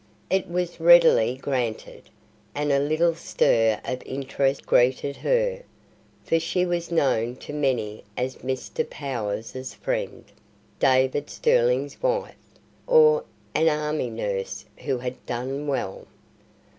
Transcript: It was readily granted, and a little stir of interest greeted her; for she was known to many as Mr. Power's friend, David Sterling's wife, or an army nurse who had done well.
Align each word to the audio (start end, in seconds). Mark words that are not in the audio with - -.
It 0.31 0.49
was 0.49 0.79
readily 0.79 1.35
granted, 1.37 2.09
and 2.55 2.71
a 2.71 2.79
little 2.79 3.13
stir 3.13 3.79
of 3.85 4.01
interest 4.03 4.65
greeted 4.65 5.17
her; 5.17 5.61
for 6.23 6.39
she 6.39 6.65
was 6.65 6.91
known 6.91 7.35
to 7.35 7.53
many 7.53 8.03
as 8.17 8.37
Mr. 8.37 8.89
Power's 8.89 9.75
friend, 9.75 10.23
David 10.79 11.29
Sterling's 11.29 12.01
wife, 12.01 12.33
or 12.87 13.25
an 13.53 13.69
army 13.69 14.09
nurse 14.09 14.65
who 14.79 14.97
had 14.97 15.23
done 15.27 15.67
well. 15.67 16.07